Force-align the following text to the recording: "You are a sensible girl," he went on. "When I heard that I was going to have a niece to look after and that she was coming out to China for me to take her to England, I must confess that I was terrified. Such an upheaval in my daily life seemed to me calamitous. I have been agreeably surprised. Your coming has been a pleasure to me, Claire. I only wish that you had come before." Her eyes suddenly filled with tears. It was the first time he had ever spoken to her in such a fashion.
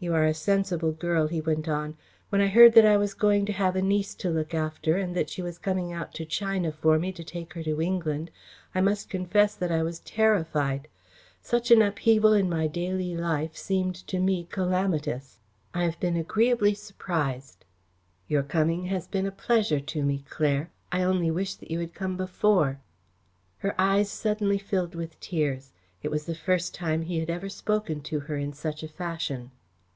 "You 0.00 0.12
are 0.12 0.24
a 0.26 0.34
sensible 0.34 0.90
girl," 0.90 1.28
he 1.28 1.40
went 1.40 1.68
on. 1.68 1.96
"When 2.28 2.40
I 2.40 2.48
heard 2.48 2.74
that 2.74 2.84
I 2.84 2.96
was 2.96 3.14
going 3.14 3.46
to 3.46 3.52
have 3.52 3.76
a 3.76 3.80
niece 3.80 4.16
to 4.16 4.28
look 4.28 4.52
after 4.52 4.96
and 4.96 5.14
that 5.14 5.30
she 5.30 5.40
was 5.40 5.56
coming 5.56 5.92
out 5.92 6.12
to 6.14 6.24
China 6.24 6.72
for 6.72 6.98
me 6.98 7.12
to 7.12 7.22
take 7.22 7.54
her 7.54 7.62
to 7.62 7.80
England, 7.80 8.32
I 8.74 8.80
must 8.80 9.08
confess 9.08 9.54
that 9.54 9.70
I 9.70 9.84
was 9.84 10.00
terrified. 10.00 10.88
Such 11.40 11.70
an 11.70 11.80
upheaval 11.80 12.32
in 12.32 12.50
my 12.50 12.66
daily 12.66 13.14
life 13.16 13.56
seemed 13.56 13.94
to 14.08 14.18
me 14.18 14.46
calamitous. 14.50 15.38
I 15.72 15.84
have 15.84 16.00
been 16.00 16.16
agreeably 16.16 16.74
surprised. 16.74 17.64
Your 18.26 18.42
coming 18.42 18.86
has 18.86 19.06
been 19.06 19.26
a 19.26 19.30
pleasure 19.30 19.80
to 19.80 20.02
me, 20.02 20.24
Claire. 20.28 20.72
I 20.90 21.04
only 21.04 21.30
wish 21.30 21.54
that 21.54 21.70
you 21.70 21.78
had 21.78 21.94
come 21.94 22.16
before." 22.16 22.80
Her 23.58 23.74
eyes 23.80 24.10
suddenly 24.10 24.58
filled 24.58 24.96
with 24.96 25.20
tears. 25.20 25.72
It 26.02 26.10
was 26.10 26.26
the 26.26 26.34
first 26.34 26.74
time 26.74 27.02
he 27.02 27.20
had 27.20 27.30
ever 27.30 27.48
spoken 27.48 28.00
to 28.02 28.18
her 28.18 28.36
in 28.36 28.52
such 28.52 28.82
a 28.82 28.88
fashion. 28.88 29.52